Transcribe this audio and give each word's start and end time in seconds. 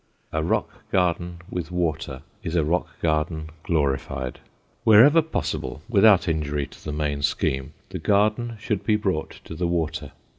A 0.33 0.41
rock 0.43 0.89
garden 0.91 1.41
with 1.51 1.69
water 1.69 2.23
is 2.41 2.55
a 2.55 2.63
rock 2.63 2.87
garden 3.03 3.51
glorified. 3.61 4.39
Wherever 4.83 5.21
possible, 5.21 5.83
without 5.87 6.27
injury 6.27 6.65
to 6.65 6.83
the 6.83 6.91
main 6.91 7.21
scheme, 7.21 7.73
the 7.89 7.99
garden 7.99 8.57
should 8.59 8.83
be 8.83 8.95
brought 8.95 9.41
to 9.43 9.53
the 9.53 9.67
water. 9.67 10.11